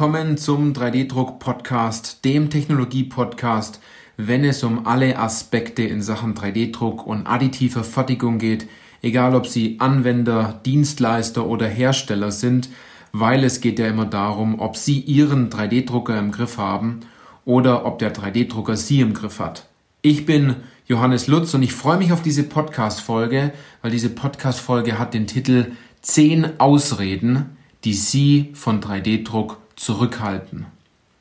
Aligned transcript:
Willkommen 0.00 0.38
zum 0.38 0.72
3D-Druck-Podcast, 0.72 2.24
dem 2.24 2.48
Technologie-Podcast, 2.48 3.80
wenn 4.16 4.44
es 4.46 4.64
um 4.64 4.86
alle 4.86 5.18
Aspekte 5.18 5.82
in 5.82 6.00
Sachen 6.00 6.34
3D-Druck 6.34 7.06
und 7.06 7.26
additiver 7.26 7.84
Fertigung 7.84 8.38
geht, 8.38 8.66
egal 9.02 9.34
ob 9.34 9.46
Sie 9.46 9.78
Anwender, 9.78 10.58
Dienstleister 10.64 11.44
oder 11.44 11.68
Hersteller 11.68 12.30
sind, 12.30 12.70
weil 13.12 13.44
es 13.44 13.60
geht 13.60 13.78
ja 13.78 13.88
immer 13.88 14.06
darum, 14.06 14.58
ob 14.58 14.78
Sie 14.78 15.00
Ihren 15.00 15.50
3D-Drucker 15.50 16.18
im 16.18 16.32
Griff 16.32 16.56
haben 16.56 17.00
oder 17.44 17.84
ob 17.84 17.98
der 17.98 18.14
3D-Drucker 18.14 18.78
Sie 18.78 19.02
im 19.02 19.12
Griff 19.12 19.38
hat. 19.38 19.66
Ich 20.00 20.24
bin 20.24 20.56
Johannes 20.86 21.26
Lutz 21.26 21.52
und 21.52 21.62
ich 21.62 21.74
freue 21.74 21.98
mich 21.98 22.10
auf 22.10 22.22
diese 22.22 22.44
Podcast-Folge, 22.44 23.52
weil 23.82 23.90
diese 23.90 24.08
Podcast-Folge 24.08 24.98
hat 24.98 25.12
den 25.12 25.26
Titel 25.26 25.72
10 26.00 26.58
Ausreden, 26.58 27.54
die 27.84 27.92
Sie 27.92 28.48
von 28.54 28.80
3D-Druck 28.80 29.59
zurückhalten. 29.80 30.66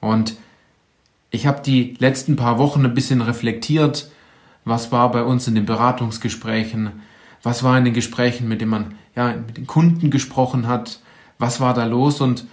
Und 0.01 0.35
ich 1.31 1.47
habe 1.47 1.61
die 1.61 1.95
letzten 1.99 2.35
paar 2.35 2.57
Wochen 2.57 2.85
ein 2.85 2.93
bisschen 2.93 3.21
reflektiert, 3.21 4.11
was 4.65 4.91
war 4.91 5.11
bei 5.11 5.23
uns 5.23 5.47
in 5.47 5.55
den 5.55 5.65
Beratungsgesprächen, 5.65 6.91
was 7.41 7.63
war 7.63 7.77
in 7.77 7.85
den 7.85 7.93
Gesprächen, 7.93 8.49
mit 8.49 8.59
denen 8.59 8.71
man 8.71 8.95
ja 9.15 9.33
mit 9.33 9.55
den 9.55 9.65
Kunden 9.65 10.11
gesprochen 10.11 10.67
hat, 10.67 10.99
was 11.37 11.61
war 11.61 11.73
da 11.73 11.85
los 11.85 12.19
und 12.19 12.45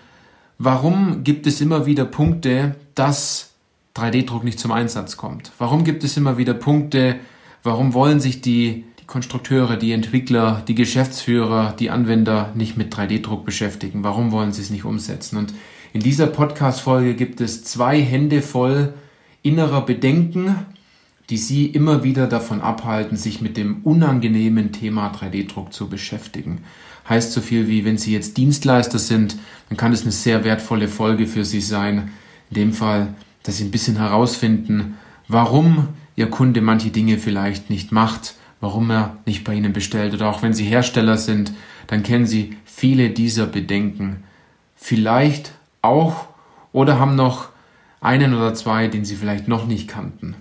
warum 0.58 1.24
gibt 1.24 1.46
es 1.48 1.60
immer 1.60 1.86
wieder 1.86 2.04
Punkte, 2.04 2.76
dass 2.94 3.50
3D-Druck 3.96 4.44
nicht 4.44 4.60
zum 4.60 4.70
Einsatz 4.70 5.16
kommt? 5.16 5.50
Warum 5.58 5.82
gibt 5.82 6.04
es 6.04 6.16
immer 6.16 6.38
wieder 6.38 6.54
Punkte, 6.54 7.16
warum 7.64 7.94
wollen 7.94 8.20
sich 8.20 8.40
die 8.42 8.84
die 9.00 9.12
Konstrukteure, 9.12 9.76
die 9.76 9.92
Entwickler, 9.92 10.64
die 10.66 10.74
Geschäftsführer, 10.74 11.74
die 11.78 11.90
Anwender 11.90 12.50
nicht 12.54 12.76
mit 12.76 12.92
3D-Druck 12.92 13.44
beschäftigen? 13.44 14.02
Warum 14.02 14.32
wollen 14.32 14.52
sie 14.52 14.62
es 14.62 14.70
nicht 14.70 14.84
umsetzen? 14.84 15.36
Und 15.36 15.54
in 15.96 16.02
dieser 16.02 16.26
Podcast-Folge 16.26 17.14
gibt 17.14 17.40
es 17.40 17.64
zwei 17.64 18.02
Hände 18.02 18.42
voll 18.42 18.92
innerer 19.42 19.86
Bedenken, 19.86 20.54
die 21.30 21.38
Sie 21.38 21.64
immer 21.64 22.04
wieder 22.04 22.26
davon 22.26 22.60
abhalten, 22.60 23.16
sich 23.16 23.40
mit 23.40 23.56
dem 23.56 23.80
unangenehmen 23.82 24.72
Thema 24.72 25.10
3D-Druck 25.10 25.72
zu 25.72 25.88
beschäftigen. 25.88 26.60
Heißt 27.08 27.32
so 27.32 27.40
viel 27.40 27.66
wie, 27.68 27.86
wenn 27.86 27.96
Sie 27.96 28.12
jetzt 28.12 28.36
Dienstleister 28.36 28.98
sind, 28.98 29.38
dann 29.70 29.78
kann 29.78 29.94
es 29.94 30.02
eine 30.02 30.12
sehr 30.12 30.44
wertvolle 30.44 30.88
Folge 30.88 31.26
für 31.26 31.46
Sie 31.46 31.62
sein. 31.62 32.10
In 32.50 32.56
dem 32.56 32.72
Fall, 32.74 33.14
dass 33.42 33.56
Sie 33.56 33.64
ein 33.64 33.70
bisschen 33.70 33.96
herausfinden, 33.96 34.96
warum 35.28 35.88
Ihr 36.14 36.28
Kunde 36.28 36.60
manche 36.60 36.90
Dinge 36.90 37.16
vielleicht 37.16 37.70
nicht 37.70 37.90
macht 37.90 38.34
warum 38.58 38.90
er 38.90 39.18
nicht 39.26 39.44
bei 39.44 39.52
Ihnen 39.52 39.74
bestellt. 39.74 40.14
Oder 40.14 40.30
auch 40.30 40.42
wenn 40.42 40.54
Sie 40.54 40.64
Hersteller 40.64 41.18
sind, 41.18 41.52
dann 41.88 42.02
kennen 42.02 42.24
Sie 42.24 42.56
viele 42.64 43.10
dieser 43.10 43.46
Bedenken. 43.46 44.24
Vielleicht 44.74 45.52
auch 45.82 46.26
oder 46.72 46.98
haben 46.98 47.14
noch 47.16 47.48
einen 48.00 48.34
oder 48.34 48.54
zwei, 48.54 48.88
den 48.88 49.04
Sie 49.04 49.16
vielleicht 49.16 49.48
noch 49.48 49.66
nicht 49.66 49.88
kannten. 49.88 50.36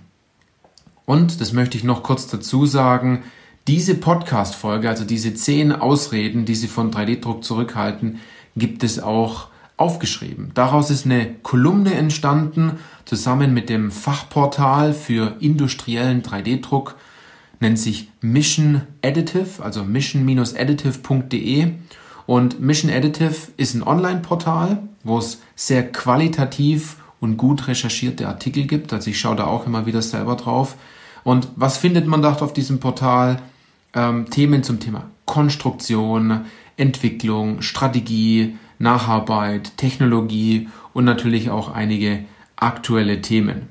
Und, 1.05 1.39
das 1.41 1.53
möchte 1.53 1.77
ich 1.77 1.83
noch 1.83 2.03
kurz 2.03 2.27
dazu 2.27 2.65
sagen, 2.65 3.23
diese 3.67 3.95
Podcast-Folge, 3.95 4.89
also 4.89 5.05
diese 5.05 5.33
zehn 5.33 5.71
Ausreden, 5.71 6.45
die 6.45 6.55
Sie 6.55 6.67
von 6.67 6.91
3D-Druck 6.91 7.43
zurückhalten, 7.43 8.19
gibt 8.55 8.83
es 8.83 8.99
auch 8.99 9.47
aufgeschrieben. 9.77 10.51
Daraus 10.53 10.89
ist 10.89 11.05
eine 11.05 11.33
Kolumne 11.43 11.95
entstanden, 11.95 12.79
zusammen 13.05 13.53
mit 13.53 13.69
dem 13.69 13.91
Fachportal 13.91 14.93
für 14.93 15.35
industriellen 15.39 16.23
3D-Druck 16.23 16.95
nennt 17.59 17.79
sich 17.79 18.09
Mission 18.21 18.81
Additive, 19.03 19.63
also 19.63 19.83
mission-additive.de. 19.83 21.73
Und 22.25 22.59
Mission 22.59 22.91
Additive 22.91 23.35
ist 23.57 23.75
ein 23.75 23.83
Online-Portal, 23.83 24.79
wo 25.03 25.17
es 25.17 25.41
sehr 25.55 25.91
qualitativ 25.91 26.97
und 27.19 27.37
gut 27.37 27.67
recherchierte 27.67 28.27
Artikel 28.27 28.65
gibt. 28.65 28.93
Also 28.93 29.09
ich 29.09 29.19
schaue 29.19 29.35
da 29.35 29.45
auch 29.45 29.67
immer 29.67 29.85
wieder 29.85 30.01
selber 30.01 30.35
drauf. 30.35 30.75
Und 31.23 31.47
was 31.55 31.77
findet 31.77 32.07
man 32.07 32.21
dort 32.21 32.41
auf 32.41 32.53
diesem 32.53 32.79
Portal? 32.79 33.41
Ähm, 33.93 34.29
Themen 34.29 34.63
zum 34.63 34.79
Thema 34.79 35.05
Konstruktion, 35.25 36.45
Entwicklung, 36.77 37.61
Strategie, 37.61 38.57
Nacharbeit, 38.79 39.77
Technologie 39.77 40.69
und 40.93 41.05
natürlich 41.05 41.49
auch 41.49 41.73
einige 41.73 42.25
aktuelle 42.55 43.21
Themen. 43.21 43.69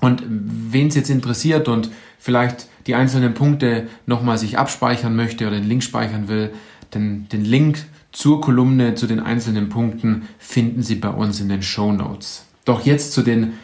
Und 0.00 0.22
wen 0.26 0.88
es 0.88 0.94
jetzt 0.94 1.10
interessiert 1.10 1.68
und 1.68 1.90
vielleicht 2.18 2.68
die 2.86 2.94
einzelnen 2.94 3.34
Punkte 3.34 3.88
nochmal 4.06 4.38
sich 4.38 4.58
abspeichern 4.58 5.14
möchte 5.14 5.46
oder 5.46 5.56
den 5.56 5.68
Link 5.68 5.82
speichern 5.82 6.28
will, 6.28 6.52
den, 6.94 7.28
den 7.28 7.44
Link 7.44 7.84
zur 8.12 8.40
Kolumne, 8.40 8.94
zu 8.94 9.06
den 9.06 9.20
einzelnen 9.20 9.68
Punkten 9.68 10.28
finden 10.38 10.82
Sie 10.82 10.96
bei 10.96 11.10
uns 11.10 11.40
in 11.40 11.48
den 11.48 11.62
Show 11.62 11.92
Notes. 11.92 12.46
Doch 12.64 12.84
jetzt 12.84 13.12
zu 13.12 13.22
den 13.22 13.54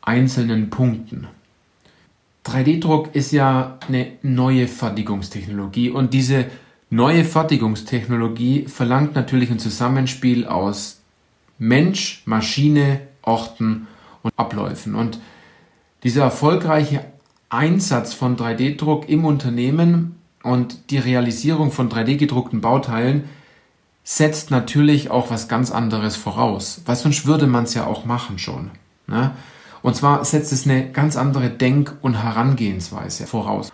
einzelnen 0.00 0.70
Punkten. 0.70 1.28
3D-Druck 2.44 3.14
ist 3.14 3.30
ja 3.30 3.78
eine 3.86 4.08
neue 4.22 4.66
Fertigungstechnologie 4.66 5.90
und 5.90 6.12
diese 6.12 6.46
neue 6.90 7.24
Fertigungstechnologie 7.24 8.66
verlangt 8.66 9.14
natürlich 9.14 9.50
ein 9.50 9.60
Zusammenspiel 9.60 10.46
aus 10.46 11.00
Mensch, 11.58 12.22
Maschine, 12.26 13.00
Orten 13.22 13.86
und 14.22 14.32
Abläufen. 14.36 14.94
Und 14.96 15.20
dieser 16.02 16.24
erfolgreiche 16.24 17.04
Einsatz 17.48 18.12
von 18.12 18.36
3D-Druck 18.36 19.08
im 19.08 19.24
Unternehmen 19.24 20.16
und 20.42 20.90
die 20.90 20.98
Realisierung 20.98 21.70
von 21.70 21.88
3D-gedruckten 21.88 22.60
Bauteilen 22.60 23.24
setzt 24.04 24.50
natürlich 24.50 25.10
auch 25.10 25.30
was 25.30 25.48
ganz 25.48 25.70
anderes 25.70 26.16
voraus, 26.16 26.82
weil 26.86 26.96
sonst 26.96 27.26
würde 27.26 27.46
man 27.46 27.64
es 27.64 27.74
ja 27.74 27.86
auch 27.86 28.04
machen 28.04 28.38
schon. 28.38 28.70
Ne? 29.06 29.32
Und 29.82 29.96
zwar 29.96 30.24
setzt 30.24 30.52
es 30.52 30.66
eine 30.66 30.90
ganz 30.90 31.16
andere 31.16 31.50
Denk- 31.50 31.94
und 32.02 32.22
Herangehensweise 32.22 33.26
voraus 33.26 33.72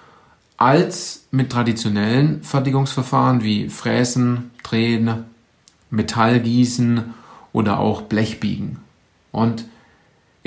als 0.56 1.26
mit 1.30 1.50
traditionellen 1.52 2.42
Fertigungsverfahren 2.42 3.44
wie 3.44 3.68
Fräsen, 3.68 4.50
Drehen, 4.64 5.24
Metallgießen 5.90 7.14
oder 7.52 7.78
auch 7.78 8.02
Blechbiegen. 8.02 8.78
Und 9.30 9.66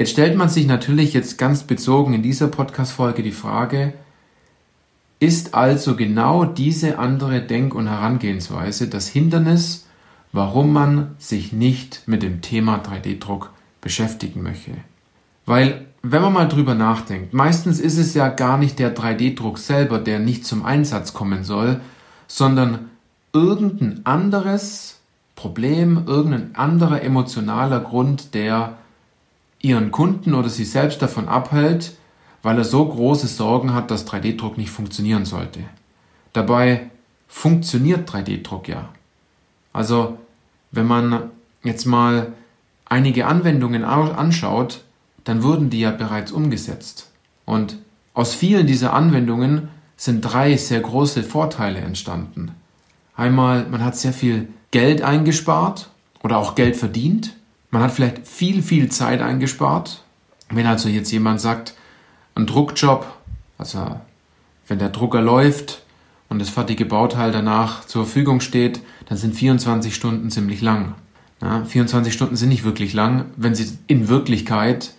Jetzt 0.01 0.13
stellt 0.13 0.35
man 0.35 0.49
sich 0.49 0.65
natürlich 0.65 1.13
jetzt 1.13 1.37
ganz 1.37 1.61
bezogen 1.61 2.15
in 2.15 2.23
dieser 2.23 2.47
Podcast-Folge 2.47 3.21
die 3.21 3.31
Frage, 3.31 3.93
ist 5.21 5.53
also 5.53 5.95
genau 5.95 6.45
diese 6.45 6.97
andere 6.97 7.43
Denk- 7.43 7.75
und 7.75 7.87
Herangehensweise 7.87 8.87
das 8.87 9.07
Hindernis, 9.07 9.85
warum 10.31 10.73
man 10.73 11.11
sich 11.19 11.53
nicht 11.53 12.01
mit 12.07 12.23
dem 12.23 12.41
Thema 12.41 12.81
3D-Druck 12.81 13.51
beschäftigen 13.81 14.41
möchte? 14.41 14.71
Weil, 15.45 15.85
wenn 16.01 16.23
man 16.23 16.33
mal 16.33 16.47
drüber 16.47 16.73
nachdenkt, 16.73 17.35
meistens 17.35 17.79
ist 17.79 17.99
es 17.99 18.15
ja 18.15 18.29
gar 18.29 18.57
nicht 18.57 18.79
der 18.79 18.95
3D-Druck 18.95 19.59
selber, 19.59 19.99
der 19.99 20.17
nicht 20.17 20.43
zum 20.43 20.65
Einsatz 20.65 21.13
kommen 21.13 21.43
soll, 21.43 21.81
sondern 22.25 22.89
irgendein 23.31 24.03
anderes 24.07 25.01
Problem, 25.35 26.05
irgendein 26.07 26.55
anderer 26.55 27.03
emotionaler 27.03 27.79
Grund, 27.81 28.33
der 28.33 28.77
ihren 29.61 29.91
Kunden 29.91 30.33
oder 30.33 30.49
sich 30.49 30.71
selbst 30.71 30.99
davon 30.99 31.27
abhält, 31.27 31.95
weil 32.43 32.57
er 32.57 32.63
so 32.63 32.85
große 32.85 33.27
Sorgen 33.27 33.73
hat, 33.73 33.91
dass 33.91 34.07
3D-Druck 34.07 34.57
nicht 34.57 34.71
funktionieren 34.71 35.25
sollte. 35.25 35.61
Dabei 36.33 36.89
funktioniert 37.27 38.09
3D-Druck 38.09 38.67
ja. 38.67 38.89
Also, 39.73 40.17
wenn 40.71 40.85
man 40.85 41.29
jetzt 41.63 41.85
mal 41.85 42.33
einige 42.85 43.25
Anwendungen 43.27 43.83
anschaut, 43.83 44.83
dann 45.23 45.43
wurden 45.43 45.69
die 45.69 45.79
ja 45.79 45.91
bereits 45.91 46.31
umgesetzt. 46.31 47.09
Und 47.45 47.77
aus 48.13 48.33
vielen 48.33 48.67
dieser 48.67 48.93
Anwendungen 48.93 49.69
sind 49.95 50.21
drei 50.21 50.57
sehr 50.57 50.81
große 50.81 51.23
Vorteile 51.23 51.79
entstanden. 51.79 52.51
Einmal, 53.15 53.67
man 53.69 53.83
hat 53.83 53.95
sehr 53.95 54.13
viel 54.13 54.47
Geld 54.71 55.01
eingespart 55.01 55.89
oder 56.23 56.37
auch 56.37 56.55
Geld 56.55 56.75
verdient. 56.75 57.35
Man 57.69 57.83
hat 57.83 57.91
vielleicht 57.91 58.27
viel, 58.27 58.63
viel 58.63 58.89
Zeit 58.89 59.21
eingespart. 59.21 60.03
Wenn 60.49 60.65
also 60.65 60.89
jetzt 60.89 61.11
jemand 61.11 61.39
sagt, 61.39 61.75
ein 62.35 62.45
Druckjob, 62.45 63.05
also 63.57 63.99
wenn 64.67 64.79
der 64.79 64.89
Drucker 64.89 65.21
läuft 65.21 65.83
und 66.29 66.39
das 66.39 66.49
fertige 66.49 66.85
Bauteil 66.85 67.31
danach 67.31 67.85
zur 67.85 68.05
Verfügung 68.05 68.39
steht, 68.39 68.81
dann 69.07 69.17
sind 69.17 69.35
24 69.35 69.93
Stunden 69.93 70.29
ziemlich 70.29 70.61
lang. 70.61 70.95
Ja, 71.41 71.65
24 71.65 72.13
Stunden 72.13 72.35
sind 72.35 72.49
nicht 72.49 72.63
wirklich 72.63 72.93
lang, 72.93 73.25
wenn 73.35 73.55
sie 73.55 73.77
in 73.87 74.07
Wirklichkeit 74.07 74.93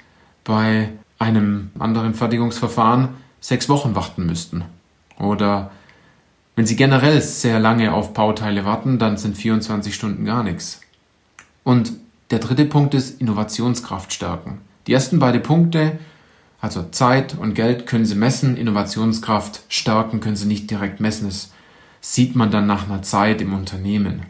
bei 0.44 0.90
einem 1.18 1.70
anderen 1.78 2.14
Fertigungsverfahren 2.14 3.10
sechs 3.40 3.68
Wochen 3.68 3.94
warten 3.94 4.26
müssten. 4.26 4.64
Oder 5.18 5.70
wenn 6.54 6.66
Sie 6.66 6.76
generell 6.76 7.20
sehr 7.22 7.58
lange 7.58 7.94
auf 7.94 8.12
Bauteile 8.12 8.64
warten, 8.64 8.98
dann 8.98 9.16
sind 9.16 9.36
24 9.36 9.94
Stunden 9.94 10.24
gar 10.24 10.42
nichts. 10.42 10.80
Und 11.64 11.92
der 12.30 12.40
dritte 12.40 12.66
Punkt 12.66 12.94
ist 12.94 13.20
Innovationskraft 13.20 14.12
stärken. 14.12 14.58
Die 14.86 14.92
ersten 14.92 15.18
beiden 15.18 15.42
Punkte, 15.42 15.98
also 16.62 16.84
Zeit 16.92 17.36
und 17.36 17.54
Geld, 17.54 17.86
können 17.86 18.06
Sie 18.06 18.14
messen. 18.14 18.56
Innovationskraft 18.56 19.62
stärken 19.68 20.20
können 20.20 20.36
Sie 20.36 20.46
nicht 20.46 20.70
direkt 20.70 21.00
messen. 21.00 21.26
Das 21.26 21.50
sieht 22.00 22.36
man 22.36 22.52
dann 22.52 22.66
nach 22.66 22.88
einer 22.88 23.02
Zeit 23.02 23.40
im 23.40 23.52
Unternehmen. 23.52 24.22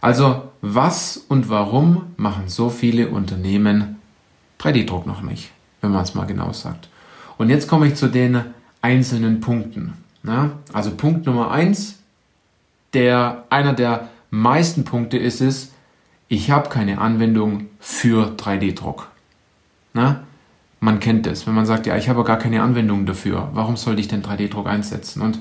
Also, 0.00 0.50
was 0.60 1.16
und 1.16 1.48
warum 1.48 2.12
machen 2.16 2.48
so 2.48 2.68
viele 2.68 3.08
Unternehmen 3.10 4.00
3D-Druck 4.60 5.06
noch 5.06 5.22
nicht, 5.22 5.52
wenn 5.80 5.92
man 5.92 6.02
es 6.02 6.14
mal 6.14 6.26
genau 6.26 6.52
sagt. 6.52 6.88
Und 7.38 7.48
jetzt 7.48 7.68
komme 7.68 7.86
ich 7.86 7.94
zu 7.94 8.08
den 8.08 8.40
einzelnen 8.82 9.40
Punkten. 9.40 9.94
Na? 10.24 10.58
Also 10.72 10.90
Punkt 10.90 11.26
Nummer 11.26 11.52
eins, 11.52 12.00
der 12.92 13.44
einer 13.50 13.72
der 13.72 14.08
meisten 14.30 14.84
Punkte 14.84 15.16
ist 15.16 15.40
es, 15.40 15.70
ich 16.26 16.50
habe 16.50 16.70
keine 16.70 16.98
Anwendung 16.98 17.66
für 17.78 18.34
3D-Druck. 18.36 19.08
Man 20.84 21.00
kennt 21.00 21.26
es, 21.26 21.46
wenn 21.46 21.54
man 21.54 21.64
sagt, 21.64 21.86
ja, 21.86 21.96
ich 21.96 22.10
habe 22.10 22.24
gar 22.24 22.36
keine 22.36 22.62
Anwendung 22.62 23.06
dafür. 23.06 23.48
Warum 23.54 23.78
sollte 23.78 24.02
ich 24.02 24.08
denn 24.08 24.22
3D-Druck 24.22 24.66
einsetzen? 24.66 25.22
Und 25.22 25.38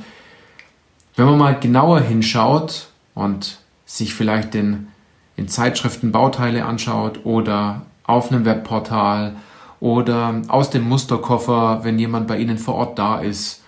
wenn 1.18 1.26
man 1.26 1.38
mal 1.38 1.60
genauer 1.60 2.00
hinschaut 2.00 2.88
und 3.14 3.60
sich 3.86 4.14
vielleicht 4.14 4.56
in, 4.56 4.88
in 5.36 5.50
Zeitschriften 5.50 6.14
Bauteile 6.14 6.64
anschaut 6.64 7.26
oder 7.26 7.82
auf 8.06 8.32
einem 8.32 8.46
Webportal 8.46 9.36
oder 9.82 10.44
aus 10.48 10.70
dem 10.70 10.88
Musterkoffer, 10.88 11.84
wenn 11.84 12.00
jemand 12.00 12.26
bei 12.26 12.38
Ihnen 12.38 12.58
vor 12.58 12.76
Ort 12.76 12.98
da 12.98 13.20
ist 13.20 13.66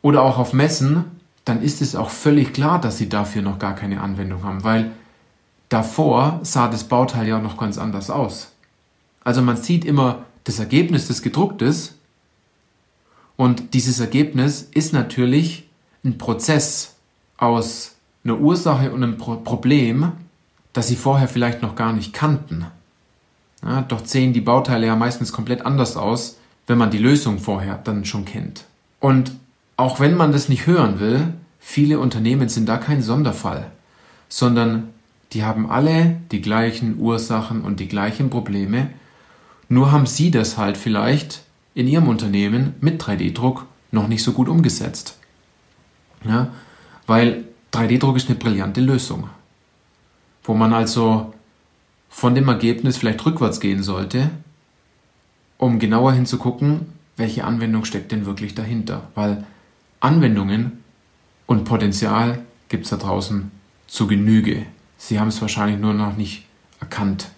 oder 0.00 0.22
auch 0.22 0.38
auf 0.38 0.54
Messen, 0.54 1.04
dann 1.44 1.60
ist 1.60 1.82
es 1.82 1.96
auch 1.96 2.08
völlig 2.08 2.54
klar, 2.54 2.80
dass 2.80 2.96
Sie 2.96 3.10
dafür 3.10 3.42
noch 3.42 3.58
gar 3.58 3.74
keine 3.74 4.00
Anwendung 4.00 4.42
haben, 4.42 4.64
weil 4.64 4.92
davor 5.68 6.40
sah 6.44 6.68
das 6.68 6.84
Bauteil 6.84 7.28
ja 7.28 7.40
noch 7.40 7.58
ganz 7.58 7.76
anders 7.76 8.08
aus. 8.08 8.52
Also 9.22 9.42
man 9.42 9.58
sieht 9.58 9.84
immer 9.84 10.24
das 10.44 10.58
Ergebnis 10.58 11.08
des 11.08 11.22
Gedrucktes 11.22 11.94
und 13.36 13.74
dieses 13.74 14.00
Ergebnis 14.00 14.68
ist 14.72 14.92
natürlich 14.92 15.64
ein 16.04 16.18
Prozess 16.18 16.96
aus 17.38 17.94
einer 18.22 18.38
Ursache 18.38 18.92
und 18.92 19.02
einem 19.02 19.16
Pro 19.16 19.36
Problem, 19.36 20.12
das 20.72 20.88
Sie 20.88 20.96
vorher 20.96 21.26
vielleicht 21.26 21.62
noch 21.62 21.74
gar 21.74 21.92
nicht 21.92 22.12
kannten. 22.12 22.66
Ja, 23.62 23.82
doch 23.82 24.04
sehen 24.04 24.32
die 24.32 24.40
Bauteile 24.40 24.86
ja 24.86 24.96
meistens 24.96 25.32
komplett 25.32 25.64
anders 25.64 25.96
aus, 25.96 26.36
wenn 26.66 26.78
man 26.78 26.90
die 26.90 26.98
Lösung 26.98 27.38
vorher 27.38 27.78
dann 27.82 28.04
schon 28.04 28.24
kennt. 28.24 28.64
Und 29.00 29.32
auch 29.76 30.00
wenn 30.00 30.16
man 30.16 30.32
das 30.32 30.48
nicht 30.48 30.66
hören 30.66 31.00
will, 31.00 31.32
viele 31.58 31.98
Unternehmen 31.98 32.48
sind 32.48 32.68
da 32.68 32.76
kein 32.76 33.02
Sonderfall, 33.02 33.70
sondern 34.28 34.90
die 35.32 35.44
haben 35.44 35.70
alle 35.70 36.16
die 36.30 36.42
gleichen 36.42 36.98
Ursachen 36.98 37.62
und 37.62 37.80
die 37.80 37.88
gleichen 37.88 38.30
Probleme, 38.30 38.90
nur 39.70 39.92
haben 39.92 40.04
sie 40.04 40.30
das 40.30 40.58
halt 40.58 40.76
vielleicht 40.76 41.42
in 41.74 41.86
ihrem 41.86 42.08
Unternehmen 42.08 42.74
mit 42.80 43.00
3D-Druck 43.00 43.66
noch 43.92 44.08
nicht 44.08 44.22
so 44.22 44.32
gut 44.32 44.48
umgesetzt. 44.48 45.16
Ja, 46.24 46.48
weil 47.06 47.44
3D-Druck 47.72 48.16
ist 48.16 48.28
eine 48.28 48.38
brillante 48.38 48.80
Lösung, 48.80 49.30
wo 50.42 50.54
man 50.54 50.74
also 50.74 51.32
von 52.08 52.34
dem 52.34 52.48
Ergebnis 52.48 52.96
vielleicht 52.96 53.24
rückwärts 53.24 53.60
gehen 53.60 53.84
sollte, 53.84 54.30
um 55.56 55.78
genauer 55.78 56.12
hinzugucken, 56.14 56.86
welche 57.16 57.44
Anwendung 57.44 57.84
steckt 57.84 58.10
denn 58.10 58.26
wirklich 58.26 58.56
dahinter. 58.56 59.08
Weil 59.14 59.44
Anwendungen 60.00 60.82
und 61.46 61.64
Potenzial 61.64 62.40
gibt 62.68 62.84
es 62.84 62.90
da 62.90 62.96
draußen 62.96 63.52
zu 63.86 64.08
Genüge. 64.08 64.66
Sie 64.98 65.20
haben 65.20 65.28
es 65.28 65.40
wahrscheinlich 65.40 65.78
nur 65.78 65.94
noch 65.94 66.16
nicht 66.16 66.44
erkannt. 66.80 67.28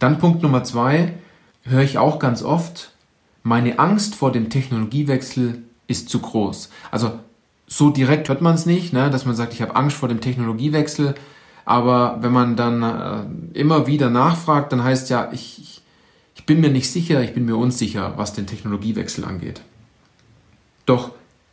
Dann 0.00 0.18
Punkt 0.18 0.42
Nummer 0.42 0.64
zwei, 0.64 1.14
höre 1.64 1.82
ich 1.82 1.98
auch 1.98 2.18
ganz 2.18 2.42
oft, 2.42 2.92
meine 3.42 3.78
Angst 3.78 4.14
vor 4.14 4.32
dem 4.32 4.50
Technologiewechsel 4.50 5.62
ist 5.86 6.08
zu 6.08 6.20
groß. 6.20 6.70
Also 6.90 7.18
so 7.66 7.90
direkt 7.90 8.28
hört 8.28 8.40
man 8.40 8.54
es 8.54 8.66
nicht, 8.66 8.92
ne, 8.92 9.10
dass 9.10 9.26
man 9.26 9.34
sagt, 9.34 9.52
ich 9.52 9.62
habe 9.62 9.76
Angst 9.76 9.96
vor 9.96 10.08
dem 10.08 10.20
Technologiewechsel. 10.20 11.14
Aber 11.64 12.18
wenn 12.20 12.32
man 12.32 12.56
dann 12.56 12.82
äh, 12.82 13.58
immer 13.58 13.86
wieder 13.86 14.10
nachfragt, 14.10 14.72
dann 14.72 14.84
heißt 14.84 15.10
ja, 15.10 15.30
ich, 15.32 15.60
ich, 15.60 15.82
ich 16.34 16.46
bin 16.46 16.60
mir 16.60 16.70
nicht 16.70 16.90
sicher, 16.90 17.22
ich 17.22 17.32
bin 17.34 17.46
mir 17.46 17.56
unsicher, 17.56 18.14
was 18.16 18.34
den 18.34 18.46
Technologiewechsel 18.46 19.24
angeht. 19.24 19.62
Doch 20.86 21.12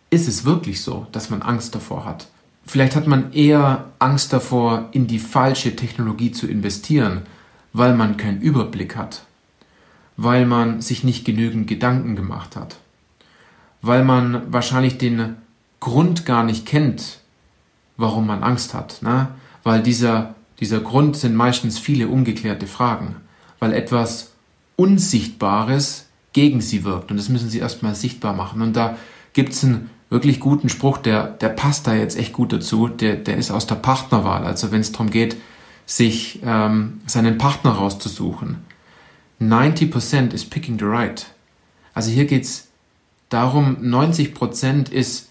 ist 0.10 0.28
es 0.28 0.44
wirklich 0.44 0.82
so, 0.82 1.08
dass 1.14 1.30
man 1.30 1.42
Angst 1.42 1.74
davor 1.74 2.04
hat? 2.04 2.28
Vielleicht 2.66 2.96
hat 2.96 3.08
man 3.08 3.32
eher 3.34 3.86
Angst 4.00 4.34
davor, 4.34 4.90
in 4.92 5.08
die 5.08 5.20
falsche 5.20 5.76
Technologie 5.76 6.32
zu 6.32 6.48
investieren, 6.48 7.24
weil 7.74 7.96
man 7.96 8.18
keinen 8.18 8.42
Überblick 8.42 8.96
hat, 8.96 9.24
weil 10.18 10.46
man 10.46 10.82
sich 10.82 11.04
nicht 11.04 11.26
genügend 11.26 11.68
Gedanken 11.68 12.16
gemacht 12.16 12.56
hat, 12.56 12.78
weil 13.82 14.04
man 14.04 14.52
wahrscheinlich 14.52 14.98
den 14.98 15.36
Grund 15.80 16.26
gar 16.26 16.44
nicht 16.44 16.66
kennt, 16.66 17.20
warum 17.98 18.28
man 18.28 18.44
Angst 18.44 18.74
hat. 18.74 19.02
Ne? 19.02 19.30
Weil 19.64 19.82
dieser, 19.82 20.36
dieser 20.60 20.80
Grund 20.80 21.18
sind 21.18 21.36
meistens 21.36 21.80
viele 21.80 22.08
ungeklärte 22.08 22.68
Fragen, 22.68 23.16
weil 23.60 23.74
etwas 23.74 24.32
Unsichtbares 24.76 26.08
gegen 26.34 26.62
sie 26.62 26.84
wirkt 26.84 27.12
und 27.12 27.18
das 27.18 27.30
müssen 27.30 27.50
sie 27.50 27.60
erstmal 27.60 27.96
sichtbar 27.96 28.34
machen. 28.34 28.62
Und 28.62 28.76
da 28.76 28.98
gibt 29.34 29.54
es 29.54 29.64
einen 29.64 29.90
wirklich 30.10 30.40
guten 30.40 30.70
Spruch, 30.70 30.98
der, 30.98 31.28
der 31.28 31.50
passt 31.50 31.88
da 31.88 31.94
jetzt 31.94 32.18
echt 32.18 32.34
gut 32.34 32.54
dazu, 32.54 32.88
der, 32.88 33.16
der 33.16 33.38
ist 33.38 33.52
aus 33.52 33.66
der 33.66 33.76
Partnerwahl. 33.76 34.44
Also 34.44 34.72
wenn 34.72 34.82
es 34.82 34.92
darum 34.92 35.10
geht, 35.10 35.38
sich 35.86 36.40
ähm, 36.44 37.02
seinen 37.06 37.38
Partner 37.38 37.72
rauszusuchen. 37.72 38.58
90% 39.42 40.34
is 40.34 40.46
picking 40.46 40.78
the 40.78 40.86
right. 40.86 41.26
Also 41.94 42.12
hier 42.12 42.26
geht 42.26 42.44
es 42.44 42.70
darum, 43.30 43.78
90% 43.82 44.92
ist 44.92 45.30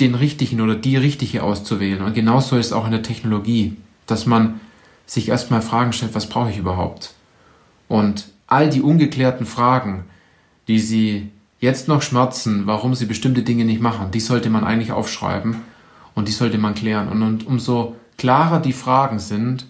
den 0.00 0.14
richtigen 0.14 0.60
oder 0.60 0.74
die 0.74 0.96
richtige 0.96 1.42
auszuwählen. 1.42 2.02
Und 2.02 2.14
genauso 2.14 2.56
ist 2.56 2.66
es 2.66 2.72
auch 2.72 2.86
in 2.86 2.92
der 2.92 3.02
Technologie, 3.02 3.76
dass 4.06 4.26
man 4.26 4.60
sich 5.06 5.28
erstmal 5.28 5.62
Fragen 5.62 5.92
stellt, 5.92 6.14
was 6.14 6.28
brauche 6.28 6.50
ich 6.50 6.58
überhaupt? 6.58 7.14
Und 7.88 8.28
all 8.46 8.70
die 8.70 8.80
ungeklärten 8.80 9.46
Fragen, 9.46 10.04
die 10.68 10.78
Sie 10.78 11.30
jetzt 11.60 11.88
noch 11.88 12.02
schmerzen, 12.02 12.66
warum 12.66 12.94
Sie 12.94 13.06
bestimmte 13.06 13.42
Dinge 13.42 13.64
nicht 13.64 13.80
machen, 13.80 14.10
die 14.10 14.20
sollte 14.20 14.48
man 14.48 14.64
eigentlich 14.64 14.92
aufschreiben 14.92 15.56
und 16.14 16.28
die 16.28 16.32
sollte 16.32 16.58
man 16.58 16.74
klären. 16.74 17.08
Und, 17.08 17.22
und 17.22 17.46
umso 17.46 17.96
klarer 18.16 18.60
die 18.60 18.72
Fragen 18.72 19.18
sind, 19.18 19.66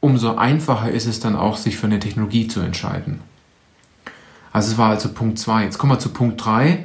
umso 0.00 0.36
einfacher 0.36 0.90
ist 0.90 1.06
es 1.06 1.20
dann 1.20 1.36
auch, 1.36 1.56
sich 1.56 1.76
für 1.76 1.86
eine 1.86 2.00
Technologie 2.00 2.48
zu 2.48 2.60
entscheiden. 2.60 3.20
Also 4.52 4.72
es 4.72 4.78
war 4.78 4.90
also 4.90 5.10
Punkt 5.10 5.38
2. 5.38 5.64
Jetzt 5.64 5.78
kommen 5.78 5.92
wir 5.92 5.98
zu 5.98 6.10
Punkt 6.10 6.44
3. 6.44 6.84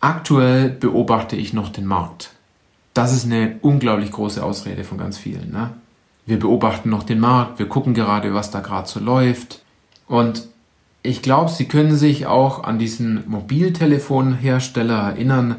Aktuell 0.00 0.68
beobachte 0.68 1.36
ich 1.36 1.52
noch 1.52 1.70
den 1.70 1.86
Markt. 1.86 2.30
Das 2.94 3.12
ist 3.12 3.24
eine 3.24 3.56
unglaublich 3.62 4.10
große 4.10 4.42
Ausrede 4.42 4.84
von 4.84 4.98
ganz 4.98 5.16
vielen. 5.16 5.50
Ne? 5.50 5.70
Wir 6.26 6.38
beobachten 6.38 6.90
noch 6.90 7.02
den 7.02 7.20
Markt, 7.20 7.58
wir 7.58 7.66
gucken 7.66 7.94
gerade, 7.94 8.34
was 8.34 8.50
da 8.50 8.60
gerade 8.60 8.88
so 8.88 9.00
läuft. 9.00 9.62
Und 10.06 10.46
ich 11.02 11.22
glaube, 11.22 11.50
Sie 11.50 11.66
können 11.66 11.96
sich 11.96 12.26
auch 12.26 12.62
an 12.62 12.78
diesen 12.78 13.28
Mobiltelefonhersteller 13.28 14.98
erinnern, 14.98 15.56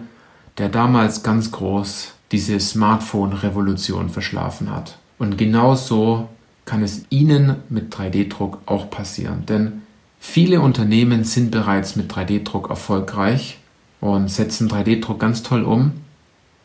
der 0.58 0.70
damals 0.70 1.24
ganz 1.24 1.52
groß 1.52 2.14
diese 2.32 2.60
Smartphone-Revolution 2.60 4.10
verschlafen 4.10 4.72
hat. 4.72 4.98
Und 5.18 5.38
genau 5.38 5.76
so 5.76 6.30
kann 6.66 6.84
es 6.84 7.06
Ihnen 7.10 7.58
mit 7.70 7.94
3D-Druck 7.94 8.60
auch 8.66 8.90
passieren. 8.90 9.46
Denn 9.46 9.82
viele 10.20 10.62
Unternehmen 10.62 11.24
sind 11.24 11.52
bereits 11.52 11.96
mit 11.96 12.12
3D-Druck 12.12 12.70
erfolgreich 12.70 13.60
und 14.02 14.30
setzen 14.30 14.70
3D-Druck 14.70 15.20
ganz 15.20 15.44
toll 15.44 15.64
um 15.64 15.92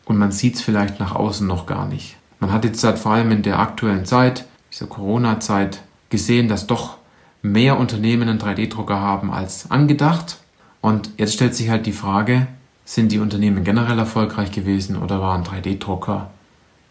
und 0.05 0.17
man 0.17 0.31
sieht 0.31 0.55
es 0.55 0.61
vielleicht 0.61 0.99
nach 0.99 1.15
außen 1.15 1.45
noch 1.45 1.65
gar 1.65 1.87
nicht. 1.87 2.17
Man 2.39 2.51
hat 2.51 2.65
jetzt 2.65 2.83
halt 2.83 2.97
vor 2.97 3.13
allem 3.13 3.31
in 3.31 3.43
der 3.43 3.59
aktuellen 3.59 4.05
Zeit, 4.05 4.45
dieser 4.71 4.87
Corona-Zeit, 4.87 5.81
gesehen, 6.09 6.47
dass 6.47 6.67
doch 6.67 6.97
mehr 7.41 7.77
Unternehmen 7.77 8.27
einen 8.27 8.39
3D-Drucker 8.39 8.99
haben 8.99 9.31
als 9.31 9.69
angedacht. 9.69 10.37
Und 10.81 11.11
jetzt 11.17 11.33
stellt 11.33 11.55
sich 11.55 11.69
halt 11.69 11.85
die 11.85 11.91
Frage, 11.91 12.47
sind 12.85 13.11
die 13.11 13.19
Unternehmen 13.19 13.63
generell 13.63 13.99
erfolgreich 13.99 14.51
gewesen 14.51 14.97
oder 14.97 15.21
waren 15.21 15.43
3D-Drucker 15.43 16.31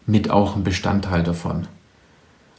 mit 0.05 0.29
auch 0.31 0.55
ein 0.55 0.63
Bestandteil 0.63 1.23
davon? 1.23 1.67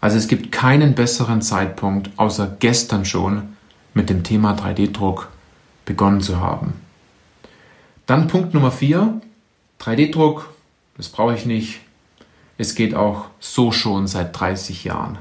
Also 0.00 0.16
es 0.16 0.28
gibt 0.28 0.50
keinen 0.52 0.94
besseren 0.94 1.42
Zeitpunkt, 1.42 2.10
außer 2.16 2.56
gestern 2.58 3.04
schon, 3.04 3.56
mit 3.92 4.08
dem 4.08 4.22
Thema 4.22 4.54
3D-Druck 4.54 5.28
begonnen 5.84 6.20
zu 6.20 6.40
haben. 6.40 6.74
Dann 8.06 8.28
Punkt 8.28 8.54
Nummer 8.54 8.70
4, 8.70 9.20
3D-Druck, 9.80 10.48
das 10.96 11.08
brauche 11.08 11.34
ich 11.34 11.44
nicht. 11.44 11.80
Es 12.56 12.74
geht 12.74 12.94
auch 12.94 13.26
so 13.40 13.72
schon 13.72 14.06
seit 14.06 14.38
30 14.38 14.84
Jahren. 14.84 15.18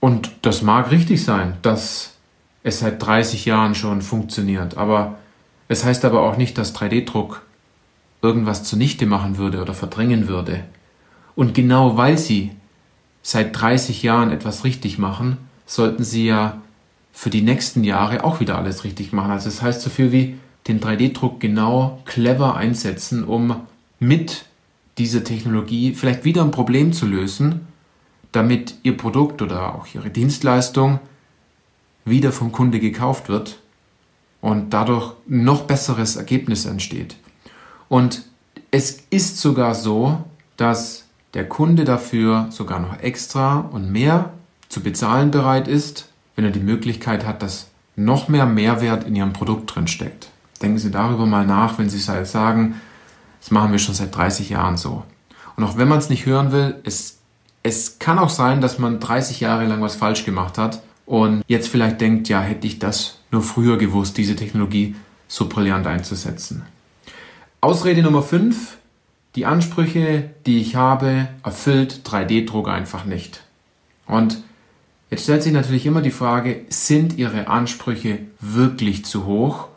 Und 0.00 0.30
das 0.42 0.62
mag 0.62 0.90
richtig 0.90 1.24
sein, 1.24 1.56
dass 1.62 2.14
es 2.62 2.80
seit 2.80 3.02
30 3.02 3.44
Jahren 3.44 3.74
schon 3.74 4.02
funktioniert. 4.02 4.76
Aber 4.76 5.16
es 5.68 5.84
heißt 5.84 6.04
aber 6.04 6.22
auch 6.22 6.36
nicht, 6.36 6.56
dass 6.56 6.74
3D-Druck 6.74 7.42
irgendwas 8.22 8.64
zunichte 8.64 9.06
machen 9.06 9.38
würde 9.38 9.60
oder 9.60 9.74
verdrängen 9.74 10.28
würde. 10.28 10.64
Und 11.34 11.54
genau 11.54 11.96
weil 11.96 12.18
sie 12.18 12.52
seit 13.28 13.60
30 13.60 14.02
Jahren 14.02 14.30
etwas 14.30 14.64
richtig 14.64 14.98
machen, 14.98 15.36
sollten 15.66 16.02
sie 16.02 16.24
ja 16.24 16.62
für 17.12 17.28
die 17.28 17.42
nächsten 17.42 17.84
Jahre 17.84 18.24
auch 18.24 18.40
wieder 18.40 18.56
alles 18.56 18.84
richtig 18.84 19.12
machen. 19.12 19.30
Also 19.30 19.50
das 19.50 19.60
heißt 19.60 19.82
so 19.82 19.90
viel 19.90 20.12
wie, 20.12 20.38
den 20.66 20.80
3D-Druck 20.80 21.38
genau 21.38 22.00
clever 22.06 22.56
einsetzen, 22.56 23.24
um 23.24 23.66
mit 23.98 24.46
dieser 24.96 25.24
Technologie 25.24 25.92
vielleicht 25.92 26.24
wieder 26.24 26.40
ein 26.40 26.52
Problem 26.52 26.94
zu 26.94 27.04
lösen, 27.04 27.66
damit 28.32 28.76
Ihr 28.82 28.96
Produkt 28.96 29.42
oder 29.42 29.74
auch 29.74 29.86
Ihre 29.94 30.08
Dienstleistung 30.08 30.98
wieder 32.06 32.32
vom 32.32 32.50
Kunde 32.50 32.80
gekauft 32.80 33.28
wird 33.28 33.58
und 34.40 34.70
dadurch 34.70 35.12
noch 35.26 35.64
besseres 35.64 36.16
Ergebnis 36.16 36.64
entsteht. 36.64 37.16
Und 37.90 38.22
es 38.70 39.02
ist 39.10 39.38
sogar 39.38 39.74
so, 39.74 40.24
dass 40.56 41.07
der 41.34 41.48
Kunde 41.48 41.84
dafür 41.84 42.46
sogar 42.50 42.80
noch 42.80 43.00
extra 43.00 43.58
und 43.58 43.90
mehr 43.90 44.32
zu 44.68 44.82
bezahlen 44.82 45.30
bereit 45.30 45.68
ist, 45.68 46.08
wenn 46.36 46.44
er 46.44 46.50
die 46.50 46.60
Möglichkeit 46.60 47.26
hat, 47.26 47.42
dass 47.42 47.68
noch 47.96 48.28
mehr 48.28 48.46
Mehrwert 48.46 49.04
in 49.04 49.16
Ihrem 49.16 49.32
Produkt 49.32 49.74
drin 49.74 49.88
steckt. 49.88 50.30
Denken 50.62 50.78
Sie 50.78 50.90
darüber 50.90 51.26
mal 51.26 51.46
nach, 51.46 51.78
wenn 51.78 51.90
Sie 51.90 51.98
sagen, 51.98 52.80
das 53.40 53.50
machen 53.50 53.72
wir 53.72 53.78
schon 53.78 53.94
seit 53.94 54.14
30 54.14 54.50
Jahren 54.50 54.76
so. 54.76 55.04
Und 55.56 55.64
auch 55.64 55.76
wenn 55.76 55.88
man 55.88 55.98
es 55.98 56.08
nicht 56.08 56.26
hören 56.26 56.52
will, 56.52 56.76
es, 56.84 57.18
es 57.62 57.98
kann 57.98 58.18
auch 58.18 58.30
sein, 58.30 58.60
dass 58.60 58.78
man 58.78 59.00
30 59.00 59.40
Jahre 59.40 59.66
lang 59.66 59.82
was 59.82 59.96
falsch 59.96 60.24
gemacht 60.24 60.58
hat 60.58 60.82
und 61.06 61.42
jetzt 61.48 61.68
vielleicht 61.68 62.00
denkt, 62.00 62.28
ja, 62.28 62.40
hätte 62.40 62.66
ich 62.66 62.78
das 62.78 63.18
nur 63.30 63.42
früher 63.42 63.76
gewusst, 63.76 64.16
diese 64.16 64.36
Technologie 64.36 64.94
so 65.26 65.48
brillant 65.48 65.86
einzusetzen. 65.86 66.62
Ausrede 67.60 68.02
Nummer 68.02 68.22
5. 68.22 68.78
Die 69.34 69.46
Ansprüche, 69.46 70.30
die 70.46 70.60
ich 70.60 70.76
habe, 70.76 71.28
erfüllt 71.44 72.00
3D-Druck 72.04 72.68
einfach 72.68 73.04
nicht. 73.04 73.42
Und 74.06 74.42
jetzt 75.10 75.24
stellt 75.24 75.42
sich 75.42 75.52
natürlich 75.52 75.86
immer 75.86 76.00
die 76.00 76.10
Frage, 76.10 76.62
sind 76.68 77.18
Ihre 77.18 77.48
Ansprüche 77.48 78.20
wirklich 78.40 79.04
zu 79.04 79.26
hoch 79.26 79.68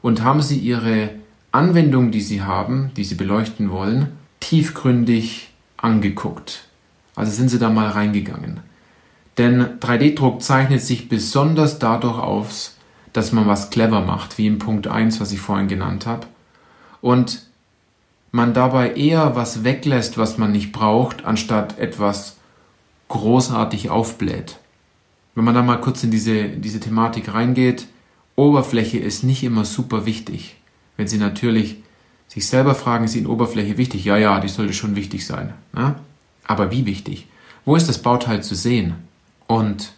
und 0.00 0.22
haben 0.22 0.42
Sie 0.42 0.58
Ihre 0.58 1.10
Anwendung, 1.52 2.12
die 2.12 2.20
Sie 2.20 2.42
haben, 2.42 2.92
die 2.96 3.04
Sie 3.04 3.16
beleuchten 3.16 3.70
wollen, 3.70 4.12
tiefgründig 4.38 5.50
angeguckt? 5.76 6.64
Also 7.16 7.32
sind 7.32 7.48
Sie 7.48 7.58
da 7.58 7.68
mal 7.68 7.88
reingegangen? 7.88 8.60
Denn 9.38 9.80
3D-Druck 9.80 10.42
zeichnet 10.42 10.82
sich 10.82 11.08
besonders 11.08 11.78
dadurch 11.78 12.18
aus, 12.18 12.76
dass 13.12 13.32
man 13.32 13.46
was 13.46 13.70
clever 13.70 14.00
macht, 14.00 14.38
wie 14.38 14.46
im 14.46 14.58
Punkt 14.58 14.86
1, 14.86 15.20
was 15.20 15.32
ich 15.32 15.40
vorhin 15.40 15.66
genannt 15.66 16.06
habe. 16.06 16.26
Und 17.00 17.42
man 18.32 18.54
dabei 18.54 18.94
eher 18.94 19.34
was 19.36 19.64
weglässt, 19.64 20.18
was 20.18 20.38
man 20.38 20.52
nicht 20.52 20.72
braucht, 20.72 21.24
anstatt 21.24 21.78
etwas 21.78 22.36
großartig 23.08 23.90
aufbläht. 23.90 24.58
Wenn 25.34 25.44
man 25.44 25.54
da 25.54 25.62
mal 25.62 25.80
kurz 25.80 26.04
in 26.04 26.10
diese, 26.10 26.48
diese 26.48 26.80
Thematik 26.80 27.32
reingeht, 27.34 27.86
Oberfläche 28.36 28.98
ist 28.98 29.24
nicht 29.24 29.42
immer 29.42 29.64
super 29.64 30.06
wichtig. 30.06 30.56
Wenn 30.96 31.08
Sie 31.08 31.18
natürlich 31.18 31.76
sich 32.28 32.46
selber 32.46 32.74
fragen, 32.74 33.04
ist 33.04 33.16
Ihnen 33.16 33.26
Oberfläche 33.26 33.76
wichtig? 33.76 34.04
Ja, 34.04 34.16
ja, 34.16 34.38
die 34.40 34.48
sollte 34.48 34.72
schon 34.72 34.96
wichtig 34.96 35.26
sein. 35.26 35.54
Ne? 35.72 35.96
Aber 36.46 36.70
wie 36.70 36.86
wichtig? 36.86 37.26
Wo 37.64 37.76
ist 37.76 37.88
das 37.88 38.02
Bauteil 38.02 38.42
zu 38.42 38.54
sehen? 38.54 38.94
Und 39.46 39.92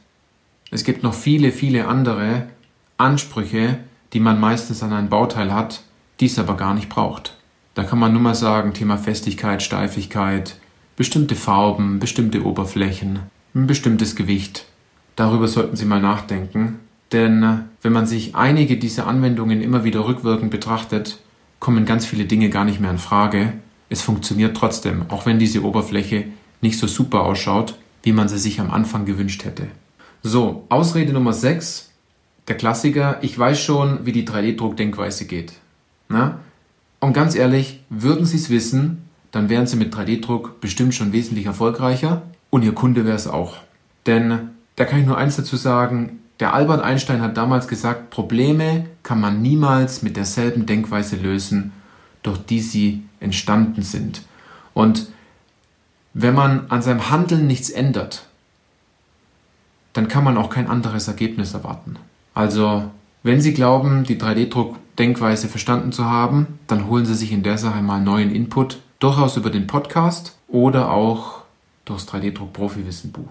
es 0.70 0.84
gibt 0.84 1.02
noch 1.02 1.14
viele, 1.14 1.52
viele 1.52 1.86
andere 1.86 2.48
Ansprüche, 2.96 3.78
die 4.12 4.20
man 4.20 4.40
meistens 4.40 4.82
an 4.82 4.92
ein 4.92 5.08
Bauteil 5.08 5.52
hat, 5.52 5.82
die 6.20 6.26
es 6.26 6.38
aber 6.38 6.56
gar 6.56 6.74
nicht 6.74 6.88
braucht. 6.88 7.36
Da 7.74 7.84
kann 7.84 7.98
man 7.98 8.12
nur 8.12 8.20
mal 8.20 8.34
sagen, 8.34 8.74
Thema 8.74 8.98
Festigkeit, 8.98 9.62
Steifigkeit, 9.62 10.56
bestimmte 10.96 11.34
Farben, 11.34 11.98
bestimmte 11.98 12.44
Oberflächen, 12.44 13.20
ein 13.54 13.66
bestimmtes 13.66 14.14
Gewicht. 14.14 14.66
Darüber 15.16 15.48
sollten 15.48 15.76
Sie 15.76 15.84
mal 15.84 16.00
nachdenken, 16.00 16.80
denn 17.12 17.42
äh, 17.42 17.58
wenn 17.82 17.92
man 17.92 18.06
sich 18.06 18.34
einige 18.34 18.76
dieser 18.76 19.06
Anwendungen 19.06 19.62
immer 19.62 19.84
wieder 19.84 20.06
rückwirkend 20.06 20.50
betrachtet, 20.50 21.18
kommen 21.60 21.84
ganz 21.84 22.06
viele 22.06 22.24
Dinge 22.24 22.50
gar 22.50 22.64
nicht 22.64 22.80
mehr 22.80 22.90
in 22.90 22.98
Frage. 22.98 23.52
Es 23.88 24.02
funktioniert 24.02 24.56
trotzdem, 24.56 25.04
auch 25.08 25.26
wenn 25.26 25.38
diese 25.38 25.62
Oberfläche 25.62 26.24
nicht 26.60 26.78
so 26.78 26.86
super 26.86 27.22
ausschaut, 27.22 27.78
wie 28.02 28.12
man 28.12 28.28
sie 28.28 28.38
sich 28.38 28.60
am 28.60 28.70
Anfang 28.70 29.04
gewünscht 29.04 29.44
hätte. 29.44 29.68
So, 30.22 30.64
Ausrede 30.68 31.12
Nummer 31.12 31.32
6, 31.32 31.90
der 32.48 32.56
Klassiker, 32.56 33.18
ich 33.22 33.38
weiß 33.38 33.60
schon, 33.60 34.06
wie 34.06 34.12
die 34.12 34.26
3D-Druckdenkweise 34.26 35.26
geht. 35.26 35.52
Na? 36.08 36.40
Und 37.02 37.14
ganz 37.14 37.34
ehrlich, 37.34 37.80
würden 37.90 38.24
Sie 38.24 38.36
es 38.36 38.48
wissen, 38.48 39.08
dann 39.32 39.48
wären 39.48 39.66
Sie 39.66 39.76
mit 39.76 39.92
3D-Druck 39.92 40.60
bestimmt 40.60 40.94
schon 40.94 41.12
wesentlich 41.12 41.46
erfolgreicher 41.46 42.22
und 42.48 42.62
Ihr 42.62 42.76
Kunde 42.76 43.04
wäre 43.04 43.16
es 43.16 43.26
auch. 43.26 43.56
Denn 44.06 44.50
da 44.76 44.84
kann 44.84 45.00
ich 45.00 45.06
nur 45.06 45.18
eins 45.18 45.34
dazu 45.34 45.56
sagen, 45.56 46.20
der 46.38 46.54
Albert 46.54 46.80
Einstein 46.80 47.20
hat 47.20 47.36
damals 47.36 47.66
gesagt, 47.66 48.10
Probleme 48.10 48.86
kann 49.02 49.20
man 49.20 49.42
niemals 49.42 50.02
mit 50.02 50.16
derselben 50.16 50.64
Denkweise 50.64 51.16
lösen, 51.16 51.72
durch 52.22 52.38
die 52.38 52.60
sie 52.60 53.02
entstanden 53.18 53.82
sind. 53.82 54.22
Und 54.72 55.08
wenn 56.14 56.36
man 56.36 56.66
an 56.70 56.82
seinem 56.82 57.10
Handeln 57.10 57.48
nichts 57.48 57.68
ändert, 57.68 58.26
dann 59.92 60.06
kann 60.06 60.22
man 60.22 60.36
auch 60.36 60.50
kein 60.50 60.68
anderes 60.68 61.08
Ergebnis 61.08 61.52
erwarten. 61.52 61.96
Also, 62.32 62.92
wenn 63.22 63.40
Sie 63.40 63.54
glauben, 63.54 64.04
die 64.04 64.18
3D-Druck-Denkweise 64.18 65.48
verstanden 65.48 65.92
zu 65.92 66.04
haben, 66.04 66.58
dann 66.66 66.88
holen 66.88 67.06
Sie 67.06 67.14
sich 67.14 67.30
in 67.30 67.42
der 67.42 67.56
Sache 67.56 67.82
mal 67.82 68.00
neuen 68.00 68.34
Input, 68.34 68.80
durchaus 68.98 69.36
über 69.36 69.50
den 69.50 69.66
Podcast 69.66 70.36
oder 70.48 70.90
auch 70.90 71.42
durchs 71.84 72.08
3D-Druck-Profi-Wissen-Buch. 72.08 73.30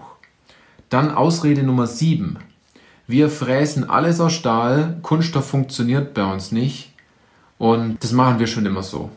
Dann 0.88 1.10
Ausrede 1.10 1.62
Nummer 1.62 1.86
7. 1.86 2.38
Wir 3.06 3.28
fräsen 3.28 3.88
alles 3.90 4.20
aus 4.20 4.32
Stahl, 4.32 4.98
Kunststoff 5.02 5.46
funktioniert 5.46 6.14
bei 6.14 6.30
uns 6.30 6.52
nicht 6.52 6.92
und 7.58 8.02
das 8.02 8.12
machen 8.12 8.38
wir 8.38 8.46
schon 8.46 8.64
immer 8.64 8.82
so. 8.82 9.10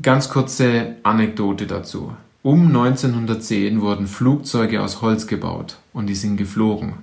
Ganz 0.00 0.28
kurze 0.28 0.96
Anekdote 1.02 1.66
dazu. 1.66 2.12
Um 2.42 2.68
1910 2.68 3.80
wurden 3.80 4.06
Flugzeuge 4.06 4.82
aus 4.82 5.02
Holz 5.02 5.26
gebaut 5.26 5.76
und 5.92 6.06
die 6.06 6.14
sind 6.14 6.36
geflogen. 6.36 6.94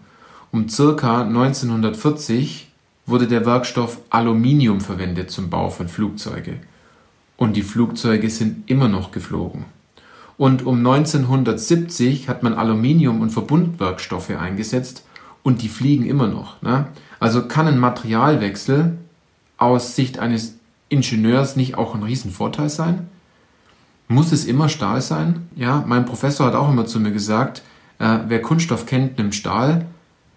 Um 0.51 0.69
circa 0.69 1.21
1940 1.21 2.70
wurde 3.11 3.27
der 3.27 3.45
Werkstoff 3.45 3.99
Aluminium 4.09 4.81
verwendet 4.81 5.29
zum 5.29 5.49
Bau 5.49 5.69
von 5.69 5.87
Flugzeuge. 5.87 6.55
Und 7.37 7.55
die 7.55 7.61
Flugzeuge 7.61 8.29
sind 8.29 8.69
immer 8.69 8.87
noch 8.87 9.11
geflogen. 9.11 9.65
Und 10.37 10.65
um 10.65 10.79
1970 10.79 12.29
hat 12.29 12.41
man 12.41 12.53
Aluminium 12.55 13.21
und 13.21 13.29
Verbundwerkstoffe 13.29 14.31
eingesetzt 14.31 15.03
und 15.43 15.61
die 15.61 15.69
fliegen 15.69 16.05
immer 16.05 16.27
noch. 16.27 16.61
Ne? 16.63 16.87
Also 17.19 17.47
kann 17.47 17.67
ein 17.67 17.77
Materialwechsel 17.77 18.97
aus 19.57 19.95
Sicht 19.95 20.17
eines 20.17 20.55
Ingenieurs 20.89 21.55
nicht 21.55 21.77
auch 21.77 21.93
ein 21.93 22.03
Riesenvorteil 22.03 22.69
sein? 22.69 23.07
Muss 24.07 24.31
es 24.31 24.45
immer 24.45 24.67
Stahl 24.67 25.01
sein? 25.01 25.47
Ja, 25.55 25.83
mein 25.87 26.05
Professor 26.05 26.47
hat 26.47 26.55
auch 26.55 26.69
immer 26.69 26.85
zu 26.85 26.99
mir 26.99 27.11
gesagt, 27.11 27.61
äh, 27.99 28.19
wer 28.27 28.41
Kunststoff 28.41 28.85
kennt, 28.85 29.17
nimmt 29.17 29.35
Stahl. 29.35 29.85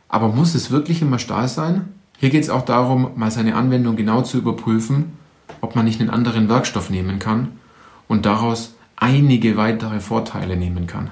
Aber 0.09 0.29
muss 0.29 0.55
es 0.55 0.71
wirklich 0.71 1.03
immer 1.03 1.19
Stahl 1.19 1.49
sein? 1.49 1.89
Hier 2.25 2.31
geht 2.31 2.45
es 2.45 2.49
auch 2.49 2.65
darum, 2.65 3.11
mal 3.17 3.31
seine 3.31 3.55
Anwendung 3.55 3.97
genau 3.97 4.23
zu 4.23 4.39
überprüfen, 4.39 5.13
ob 5.61 5.77
man 5.77 5.85
nicht 5.85 6.01
einen 6.01 6.09
anderen 6.09 6.49
Werkstoff 6.49 6.89
nehmen 6.89 7.19
kann 7.19 7.53
und 8.09 8.25
daraus 8.25 8.77
einige 8.97 9.59
weitere 9.59 10.01
Vorteile 10.01 10.57
nehmen 10.57 10.87
kann. 10.87 11.11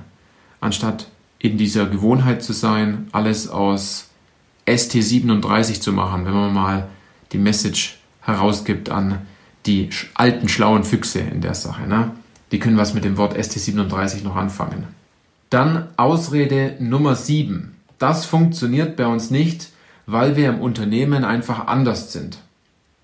Anstatt 0.63 1.09
in 1.39 1.59
dieser 1.59 1.85
Gewohnheit 1.85 2.43
zu 2.43 2.55
sein, 2.55 3.09
alles 3.13 3.51
aus 3.51 4.09
ST37 4.67 5.83
zu 5.83 5.93
machen, 5.93 6.25
wenn 6.25 6.33
man 6.33 6.55
mal 6.55 6.89
die 7.33 7.37
Message 7.37 7.99
herausgibt 8.23 8.89
an 8.89 9.19
die 9.67 9.91
alten 10.15 10.49
schlauen 10.49 10.83
Füchse 10.83 11.19
in 11.19 11.43
der 11.43 11.53
Sache. 11.53 11.87
Ne? 11.87 12.13
Die 12.53 12.59
können 12.59 12.79
was 12.79 12.95
mit 12.95 13.05
dem 13.05 13.19
Wort 13.19 13.37
ST37 13.37 14.25
noch 14.25 14.37
anfangen. 14.37 14.87
Dann 15.51 15.89
Ausrede 15.99 16.77
Nummer 16.79 17.17
7. 17.17 17.75
Das 17.99 18.25
funktioniert 18.25 18.97
bei 18.97 19.07
uns 19.07 19.31
nicht, 19.31 19.72
weil 20.07 20.37
wir 20.37 20.49
im 20.49 20.61
Unternehmen 20.61 21.25
einfach 21.25 21.67
anders 21.67 22.13
sind. 22.13 22.39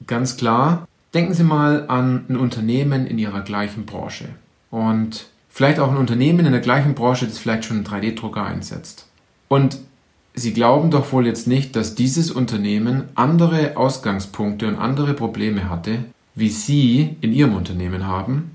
Ganz 0.06 0.36
klar, 0.36 0.86
denken 1.14 1.34
Sie 1.34 1.44
mal 1.44 1.86
an 1.88 2.24
ein 2.28 2.36
Unternehmen 2.36 3.06
in 3.06 3.18
Ihrer 3.18 3.42
gleichen 3.42 3.86
Branche 3.86 4.28
und 4.70 5.26
vielleicht 5.48 5.80
auch 5.80 5.90
ein 5.90 5.96
Unternehmen 5.96 6.46
in 6.46 6.52
der 6.52 6.60
gleichen 6.60 6.94
Branche, 6.94 7.26
das 7.26 7.38
vielleicht 7.38 7.64
schon 7.64 7.78
einen 7.78 7.86
3D-Drucker 7.86 8.44
einsetzt. 8.44 9.06
Und 9.48 9.78
Sie 10.34 10.52
glauben 10.52 10.92
doch 10.92 11.12
wohl 11.12 11.26
jetzt 11.26 11.48
nicht, 11.48 11.74
dass 11.74 11.96
dieses 11.96 12.30
Unternehmen 12.30 13.04
andere 13.16 13.76
Ausgangspunkte 13.76 14.68
und 14.68 14.76
andere 14.76 15.14
Probleme 15.14 15.68
hatte, 15.68 16.04
wie 16.36 16.50
Sie 16.50 17.16
in 17.20 17.32
Ihrem 17.32 17.56
Unternehmen 17.56 18.06
haben 18.06 18.52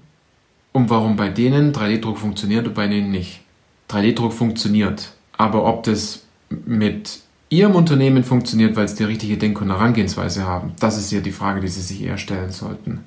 und 0.72 0.90
warum 0.90 1.18
bei 1.18 1.28
denen 1.28 1.74
3D-Druck 1.74 2.18
funktioniert 2.18 2.68
und 2.68 2.74
bei 2.74 2.88
denen 2.88 3.12
nicht. 3.12 3.42
3D-Druck 3.90 4.32
funktioniert, 4.32 5.12
aber 5.38 5.66
ob 5.66 5.84
das 5.84 6.24
mit 6.50 7.23
Ihrem 7.54 7.76
Unternehmen 7.76 8.24
funktioniert, 8.24 8.76
weil 8.76 8.86
es 8.86 8.96
die 8.96 9.04
richtige 9.04 9.38
Denk- 9.38 9.62
und 9.62 9.70
Herangehensweise 9.70 10.44
haben, 10.44 10.72
das 10.80 10.98
ist 10.98 11.12
ja 11.12 11.20
die 11.20 11.32
Frage, 11.32 11.62
die 11.62 11.68
Sie 11.68 11.82
sich 11.82 12.02
eher 12.02 12.18
stellen 12.18 12.52
sollten. 12.52 13.02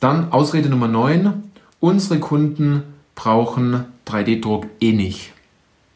Dann 0.00 0.32
Ausrede 0.32 0.68
Nummer 0.68 0.88
9. 0.88 1.44
Unsere 1.78 2.18
Kunden 2.18 2.82
brauchen 3.14 3.84
3D-Druck 4.08 4.66
eh 4.80 4.92
nicht. 4.92 5.32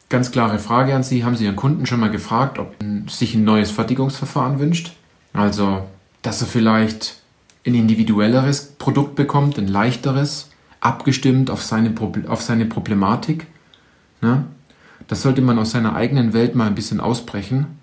Ganz 0.08 0.30
klare 0.30 0.60
Frage 0.60 0.94
an 0.94 1.02
Sie. 1.02 1.24
Haben 1.24 1.34
Sie 1.34 1.46
Ihren 1.46 1.56
Kunden 1.56 1.84
schon 1.84 1.98
mal 1.98 2.12
gefragt, 2.12 2.60
ob 2.60 2.76
er 2.80 3.10
sich 3.10 3.34
ein 3.34 3.42
neues 3.42 3.72
Fertigungsverfahren 3.72 4.60
wünscht? 4.60 4.92
Also, 5.32 5.82
dass 6.22 6.40
er 6.40 6.46
vielleicht 6.46 7.16
ein 7.66 7.74
individuelleres 7.74 8.74
Produkt 8.78 9.16
bekommt, 9.16 9.58
ein 9.58 9.66
leichteres, 9.66 10.50
abgestimmt 10.80 11.50
auf 11.50 11.62
seine, 11.62 11.92
auf 12.28 12.40
seine 12.40 12.66
Problematik. 12.66 13.48
Ne? 14.20 14.44
das 15.08 15.22
sollte 15.22 15.42
man 15.42 15.58
aus 15.58 15.72
seiner 15.72 15.96
eigenen 15.96 16.32
Welt 16.34 16.54
mal 16.54 16.68
ein 16.68 16.76
bisschen 16.76 17.00
ausbrechen 17.00 17.79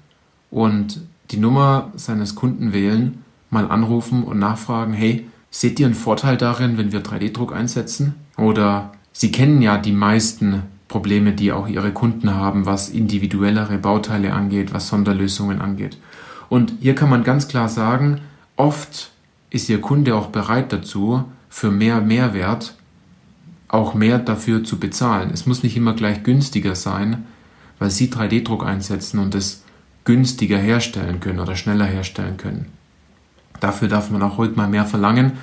und 0.51 1.01
die 1.31 1.37
Nummer 1.37 1.91
seines 1.95 2.35
Kunden 2.35 2.73
wählen, 2.73 3.23
mal 3.49 3.69
anrufen 3.69 4.23
und 4.23 4.39
nachfragen, 4.39 4.93
hey, 4.93 5.27
seht 5.49 5.79
ihr 5.79 5.85
einen 5.85 5.95
Vorteil 5.95 6.37
darin, 6.37 6.77
wenn 6.77 6.91
wir 6.91 7.03
3D-Druck 7.03 7.53
einsetzen? 7.53 8.15
Oder 8.37 8.91
Sie 9.11 9.31
kennen 9.31 9.61
ja 9.61 9.77
die 9.77 9.93
meisten 9.93 10.63
Probleme, 10.87 11.33
die 11.33 11.51
auch 11.51 11.67
Ihre 11.67 11.91
Kunden 11.91 12.35
haben, 12.35 12.65
was 12.65 12.89
individuellere 12.89 13.77
Bauteile 13.77 14.33
angeht, 14.33 14.73
was 14.73 14.87
Sonderlösungen 14.89 15.59
angeht. 15.59 15.97
Und 16.49 16.73
hier 16.79 16.95
kann 16.95 17.09
man 17.09 17.23
ganz 17.23 17.47
klar 17.47 17.67
sagen, 17.67 18.21
oft 18.55 19.11
ist 19.49 19.69
Ihr 19.69 19.81
Kunde 19.81 20.15
auch 20.15 20.27
bereit 20.27 20.71
dazu, 20.71 21.23
für 21.49 21.71
mehr 21.71 22.01
Mehrwert 22.01 22.75
auch 23.67 23.93
mehr 23.93 24.19
dafür 24.19 24.63
zu 24.63 24.79
bezahlen. 24.79 25.31
Es 25.33 25.45
muss 25.45 25.63
nicht 25.63 25.75
immer 25.75 25.93
gleich 25.93 26.23
günstiger 26.23 26.75
sein, 26.75 27.25
weil 27.79 27.89
Sie 27.89 28.07
3D-Druck 28.07 28.65
einsetzen 28.65 29.19
und 29.19 29.35
es 29.35 29.63
günstiger 30.07 30.57
herstellen 30.57 31.19
können 31.19 31.41
oder 31.41 31.57
schneller 31.57 31.83
herstellen 31.83 32.37
können. 32.37 32.67
Dafür 33.59 33.89
darf 33.89 34.09
man 34.09 34.21
auch 34.21 34.37
ruhig 34.37 34.55
mal 34.55 34.69
mehr 34.69 34.85
verlangen, 34.85 35.33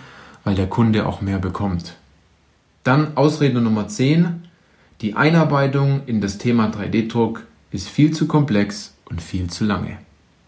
weil 0.43 0.55
der 0.55 0.69
Kunde 0.69 1.07
auch 1.07 1.21
mehr 1.21 1.39
bekommt. 1.39 1.97
Dann 2.83 3.15
Ausrede 3.15 3.61
Nummer 3.61 3.89
10. 3.89 4.45
Die 5.03 5.17
Einarbeitung 5.17 6.01
in 6.07 6.23
das 6.23 6.39
Thema 6.39 6.71
3D-Druck 6.71 7.43
ist 7.73 7.91
viel 7.91 8.13
zu 8.13 8.27
komplex 8.27 8.95
und 9.05 9.21
viel 9.21 9.49
zu 9.51 9.67
lange. 9.67 9.99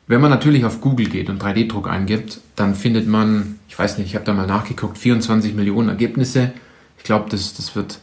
Wenn 0.06 0.22
man 0.22 0.30
natürlich 0.30 0.64
auf 0.64 0.80
Google 0.80 1.10
geht 1.10 1.28
und 1.28 1.42
3D-Druck 1.42 1.86
eingibt, 1.86 2.40
dann 2.54 2.74
findet 2.74 3.06
man, 3.06 3.58
ich 3.68 3.78
weiß 3.78 3.98
nicht, 3.98 4.06
ich 4.06 4.14
habe 4.14 4.24
da 4.24 4.32
mal 4.32 4.46
nachgeguckt, 4.46 4.96
24 4.96 5.54
Millionen 5.54 5.90
Ergebnisse. 5.90 6.52
Ich 6.96 7.04
glaube, 7.04 7.28
das, 7.28 7.52
das 7.52 7.76
wird 7.76 7.98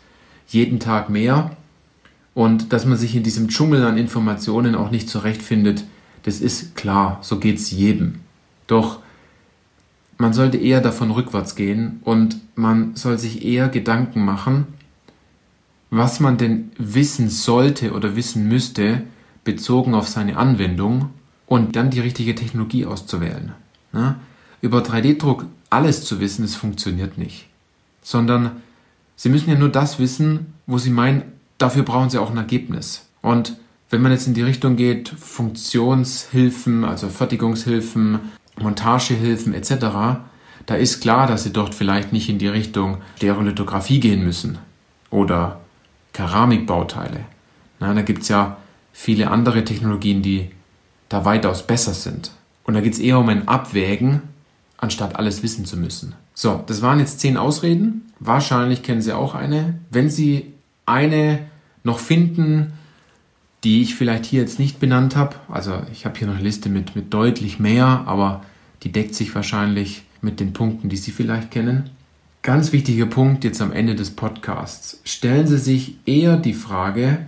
jeden 0.48 0.80
Tag 0.80 1.10
mehr. 1.10 1.58
Und 2.36 2.72
dass 2.72 2.86
man 2.86 2.98
sich 3.00 3.16
in 3.16 3.24
diesem 3.24 3.48
Dschungel 3.48 3.84
an 3.84 3.98
Informationen 3.98 4.76
auch 4.76 4.92
nicht 4.92 5.10
zurechtfindet, 5.10 5.86
das 6.24 6.42
ist 6.42 6.76
klar, 6.76 7.20
so 7.22 7.40
geht 7.40 7.58
es 7.58 7.72
jedem. 7.72 8.20
Doch 8.68 9.00
man 10.18 10.34
sollte 10.34 10.58
eher 10.58 10.82
davon 10.82 11.12
rückwärts 11.12 11.56
gehen 11.56 12.00
und 12.04 12.38
man 12.56 12.96
soll 12.96 13.18
sich 13.18 13.46
eher 13.46 13.70
Gedanken 13.70 14.24
machen, 14.24 14.68
was 15.90 16.20
man 16.20 16.38
denn 16.38 16.72
wissen 16.78 17.30
sollte 17.30 17.94
oder 17.94 18.16
wissen 18.16 18.48
müsste, 18.48 19.04
bezogen 19.44 19.94
auf 19.94 20.08
seine 20.08 20.38
Anwendung 20.38 21.10
und 21.46 21.76
dann 21.76 21.90
die 21.90 22.00
richtige 22.00 22.36
Technologie 22.36 22.86
auszuwählen. 22.86 23.52
Na? 23.92 24.20
Über 24.62 24.80
3D-Druck 24.80 25.46
alles 25.70 26.06
zu 26.06 26.20
wissen, 26.20 26.44
das 26.44 26.56
funktioniert 26.56 27.18
nicht. 27.18 27.48
Sondern 28.02 28.52
Sie 29.16 29.30
müssen 29.30 29.50
ja 29.50 29.58
nur 29.58 29.70
das 29.70 30.00
wissen, 30.00 30.54
wo 30.66 30.78
Sie 30.78 30.90
meinen, 30.90 31.24
dafür 31.58 31.84
brauchen 31.84 32.10
Sie 32.10 32.18
auch 32.18 32.32
ein 32.32 32.38
Ergebnis. 32.38 33.08
Und 33.22 33.58
wenn 33.94 34.02
man 34.02 34.12
jetzt 34.12 34.28
in 34.28 34.34
die 34.34 34.42
Richtung 34.42 34.76
geht, 34.76 35.08
Funktionshilfen, 35.10 36.84
also 36.84 37.08
Fertigungshilfen, 37.08 38.20
Montagehilfen 38.60 39.54
etc., 39.54 40.20
da 40.66 40.76
ist 40.76 41.02
klar, 41.02 41.28
dass 41.28 41.44
Sie 41.44 41.54
dort 41.54 41.76
vielleicht 41.76 42.14
nicht 42.14 42.30
in 42.30 42.40
die 42.40 42.48
Richtung 42.48 43.00
Stereolithografie 43.18 44.00
gehen 44.00 44.24
müssen 44.24 44.58
oder 45.10 45.62
Keramikbauteile. 46.14 47.26
Na, 47.80 47.94
da 47.94 48.02
gibt 48.02 48.24
es 48.24 48.30
ja 48.30 48.58
viele 48.94 49.30
andere 49.30 49.66
Technologien, 49.66 50.22
die 50.22 50.52
da 51.10 51.26
weitaus 51.26 51.68
besser 51.68 51.94
sind. 51.94 52.32
Und 52.64 52.76
da 52.76 52.82
geht 52.82 52.94
es 52.94 53.00
eher 53.00 53.20
um 53.20 53.28
ein 53.30 53.48
Abwägen, 53.48 54.22
anstatt 54.78 55.18
alles 55.18 55.44
wissen 55.44 55.66
zu 55.66 55.78
müssen. 55.78 56.16
So, 56.34 56.64
das 56.66 56.82
waren 56.82 57.00
jetzt 57.00 57.20
zehn 57.20 57.38
Ausreden. 57.38 58.14
Wahrscheinlich 58.20 58.84
kennen 58.84 59.02
Sie 59.02 59.14
auch 59.14 59.36
eine. 59.36 59.80
Wenn 59.92 60.10
Sie 60.10 60.54
eine 60.86 61.40
noch 61.84 62.00
finden, 62.00 62.74
die 63.64 63.82
ich 63.82 63.96
vielleicht 63.96 64.26
hier 64.26 64.42
jetzt 64.42 64.60
nicht 64.60 64.80
benannt 64.80 65.16
habe. 65.16 65.36
Also 65.48 65.82
ich 65.92 66.06
habe 66.06 66.18
hier 66.18 66.28
noch 66.28 66.36
eine 66.36 66.44
Liste 66.44 66.70
mit, 66.70 66.96
mit 66.96 67.14
deutlich 67.14 67.60
mehr, 67.60 68.04
aber 68.06 68.44
die 68.84 68.92
deckt 68.92 69.16
sich 69.16 69.34
wahrscheinlich 69.34 70.04
mit 70.22 70.40
den 70.40 70.54
Punkten, 70.54 70.90
die 70.90 70.98
Sie 70.98 71.12
vielleicht 71.12 71.52
kennen. 71.52 71.90
Ganz 72.42 72.74
wichtiger 72.74 73.06
Punkt 73.06 73.46
jetzt 73.46 73.62
am 73.62 73.72
Ende 73.72 73.96
des 73.96 74.12
Podcasts. 74.12 75.00
Stellen 75.06 75.48
Sie 75.48 75.58
sich 75.58 75.96
eher 76.06 76.36
die 76.36 76.54
Frage, 76.54 77.20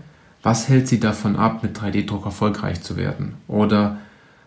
was 0.43 0.67
hält 0.67 0.87
Sie 0.87 0.99
davon 0.99 1.37
ab, 1.37 1.63
mit 1.63 1.77
3D-Druck 1.77 2.25
erfolgreich 2.25 2.81
zu 2.81 2.97
werden? 2.97 3.35
Oder 3.47 3.97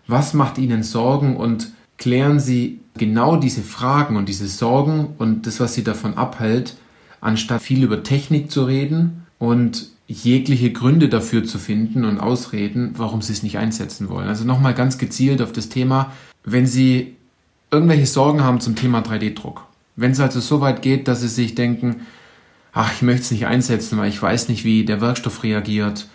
was 0.07 0.35
macht 0.35 0.59
Ihnen 0.59 0.83
Sorgen 0.83 1.37
und 1.37 1.73
klären 1.97 2.39
Sie 2.39 2.81
genau 2.95 3.37
diese 3.37 3.63
Fragen 3.63 4.17
und 4.17 4.29
diese 4.29 4.47
Sorgen 4.47 5.15
und 5.17 5.47
das, 5.47 5.59
was 5.59 5.75
Sie 5.75 5.85
davon 5.85 6.15
abhält, 6.15 6.77
anstatt 7.21 7.63
viel 7.63 7.83
über 7.83 8.03
Technik 8.03 8.51
zu 8.51 8.65
reden 8.65 9.27
und 9.39 9.89
jegliche 10.09 10.73
Gründe 10.73 11.11
dafür 11.11 11.45
zu 11.45 11.59
finden 11.59 12.07
und 12.07 12.19
Ausreden, 12.19 12.95
warum 12.97 13.21
sie 13.21 13.35
es 13.35 13.43
nicht 13.43 13.59
einsetzen 13.59 14.09
wollen. 14.09 14.27
Also 14.27 14.45
nochmal 14.45 14.75
ganz 14.75 14.97
gezielt 14.97 15.43
auf 15.43 15.53
das 15.53 15.69
Thema, 15.69 16.13
wenn 16.45 16.67
Sie 16.67 17.15
irgendwelche 17.71 18.07
Sorgen 18.07 18.43
haben 18.43 18.61
zum 18.61 18.75
Thema 18.75 19.01
3D-Druck. 19.01 19.67
Wenn 19.97 20.13
es 20.13 20.21
also 20.21 20.41
so 20.41 20.63
weit 20.63 20.81
geht, 20.81 21.09
dass 21.09 21.21
Sie 21.21 21.29
sich 21.29 21.55
denken, 21.55 22.07
ach, 22.73 22.93
ich 22.95 23.03
möchte 23.03 23.23
es 23.23 23.31
nicht 23.31 23.47
einsetzen, 23.47 23.99
weil 23.99 24.09
ich 24.09 24.21
weiß 24.21 24.49
nicht, 24.49 24.65
wie 24.65 24.87
der 24.87 25.03
Werkstoff 25.03 25.43
reagiert 25.43 26.09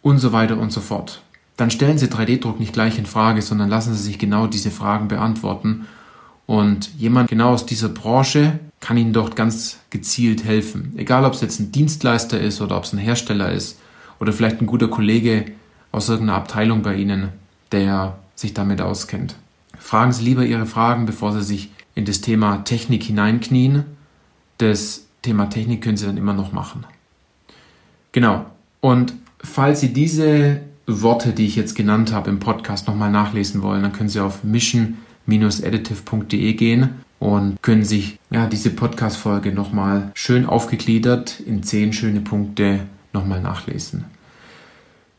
und 0.00 0.18
so 0.18 0.32
weiter 0.32 0.56
und 0.56 0.72
so 0.72 0.80
fort. 0.80 1.20
Dann 1.58 1.70
stellen 1.70 1.98
Sie 1.98 2.06
3D-Druck 2.06 2.58
nicht 2.58 2.72
gleich 2.72 2.98
in 2.98 3.06
Frage, 3.06 3.42
sondern 3.42 3.68
lassen 3.68 3.94
Sie 3.94 4.02
sich 4.02 4.18
genau 4.18 4.46
diese 4.46 4.70
Fragen 4.70 5.08
beantworten. 5.08 5.86
Und 6.46 6.90
jemand 6.96 7.28
genau 7.28 7.52
aus 7.52 7.66
dieser 7.66 7.88
Branche 7.88 8.58
kann 8.80 8.96
Ihnen 8.96 9.12
dort 9.12 9.34
ganz 9.34 9.78
gezielt 9.90 10.44
helfen. 10.44 10.94
Egal, 10.96 11.24
ob 11.24 11.34
es 11.34 11.40
jetzt 11.40 11.58
ein 11.58 11.72
Dienstleister 11.72 12.40
ist 12.40 12.60
oder 12.60 12.76
ob 12.76 12.84
es 12.84 12.92
ein 12.92 12.98
Hersteller 12.98 13.50
ist 13.50 13.78
oder 14.20 14.32
vielleicht 14.32 14.60
ein 14.60 14.66
guter 14.66 14.88
Kollege 14.88 15.46
aus 15.92 16.08
irgendeiner 16.08 16.38
Abteilung 16.38 16.82
bei 16.82 16.94
Ihnen, 16.94 17.30
der 17.72 18.18
sich 18.36 18.54
damit 18.54 18.80
auskennt. 18.80 19.34
Fragen 19.78 20.12
Sie 20.12 20.24
lieber 20.24 20.44
Ihre 20.44 20.66
Fragen, 20.66 21.06
bevor 21.06 21.32
Sie 21.32 21.42
sich 21.42 21.70
in 21.94 22.04
das 22.04 22.20
Thema 22.20 22.58
Technik 22.58 23.02
hineinknien. 23.02 23.84
Das 24.58 25.06
Thema 25.22 25.46
Technik 25.46 25.82
können 25.82 25.96
Sie 25.96 26.06
dann 26.06 26.16
immer 26.16 26.34
noch 26.34 26.52
machen. 26.52 26.84
Genau. 28.12 28.46
Und 28.80 29.14
falls 29.40 29.80
Sie 29.80 29.92
diese 29.92 30.60
Worte, 30.86 31.32
die 31.32 31.46
ich 31.46 31.56
jetzt 31.56 31.74
genannt 31.74 32.12
habe 32.12 32.30
im 32.30 32.38
Podcast 32.38 32.86
nochmal 32.86 33.10
nachlesen 33.10 33.62
wollen, 33.62 33.82
dann 33.82 33.92
können 33.92 34.08
Sie 34.08 34.20
auf 34.20 34.44
mission-editive.de 35.26 36.54
gehen 36.54 36.90
und 37.18 37.60
können 37.62 37.84
sich 37.84 38.18
ja, 38.30 38.46
diese 38.46 38.70
Podcast-Folge 38.70 39.52
nochmal 39.52 40.10
schön 40.14 40.46
aufgegliedert 40.46 41.40
in 41.40 41.62
zehn 41.62 41.92
schöne 41.92 42.20
Punkte 42.20 42.80
nochmal 43.12 43.40
nachlesen. 43.40 44.04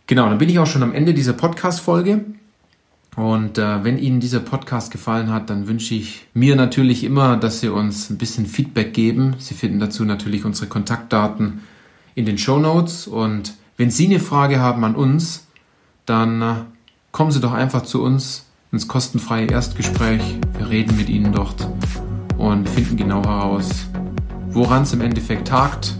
Genau, 0.06 0.30
dann 0.30 0.38
bin 0.38 0.50
ich 0.50 0.60
auch 0.60 0.68
schon 0.68 0.84
am 0.84 0.94
Ende 0.94 1.14
dieser 1.14 1.34
Podcast-Folge. 1.34 2.24
Und 3.18 3.58
äh, 3.58 3.84
wenn 3.84 3.98
Ihnen 3.98 4.20
dieser 4.20 4.40
Podcast 4.40 4.92
gefallen 4.92 5.32
hat, 5.32 5.50
dann 5.50 5.68
wünsche 5.68 5.96
ich 5.96 6.28
mir 6.36 6.56
natürlich 6.56 7.04
immer, 7.04 7.36
dass 7.36 7.60
Sie 7.60 7.68
uns 7.68 8.12
ein 8.12 8.20
bisschen 8.20 8.46
Feedback 8.46 8.94
geben. 8.94 9.36
Sie 9.40 9.56
finden 9.56 9.80
dazu 9.80 10.06
natürlich 10.06 10.46
unsere 10.46 10.68
Kontaktdaten 10.68 11.62
in 12.14 12.26
den 12.26 12.38
Show 12.38 12.60
Notes. 12.60 13.08
Und 13.08 13.56
wenn 13.76 13.90
Sie 13.90 14.06
eine 14.06 14.20
Frage 14.20 14.60
haben 14.60 14.84
an 14.84 14.96
uns, 14.96 15.48
dann 16.06 16.42
äh, 16.44 16.56
kommen 17.12 17.32
Sie 17.32 17.42
doch 17.42 17.54
einfach 17.54 17.82
zu 17.82 18.04
uns 18.04 18.47
ins 18.72 18.88
kostenfreie 18.88 19.48
Erstgespräch. 19.48 20.22
Wir 20.58 20.70
reden 20.70 20.98
mit 20.98 21.10
Ihnen 21.10 21.32
dort 21.32 21.68
und 22.38 22.68
finden 22.70 22.98
genau 22.98 23.24
heraus, 23.24 23.70
woran 24.50 24.84
es 24.84 24.94
im 24.94 25.02
Endeffekt 25.02 25.48
tagt 25.48 25.96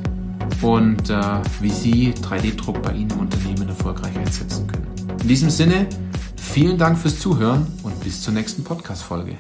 und 0.62 1.10
äh, 1.10 1.22
wie 1.62 1.70
Sie 1.70 2.14
3D-Druck 2.14 2.82
bei 2.82 2.94
Ihnen 2.94 3.12
im 3.12 3.20
Unternehmen 3.20 3.68
erfolgreich 3.68 4.18
einsetzen 4.18 4.68
können. 4.68 4.88
In 5.22 5.28
diesem 5.28 5.50
Sinne, 5.50 5.88
vielen 6.36 6.78
Dank 6.78 6.98
fürs 6.98 7.20
Zuhören 7.20 7.68
und 7.84 8.00
bis 8.04 8.22
zur 8.22 8.34
nächsten 8.34 8.64
Podcast-Folge. 8.64 9.38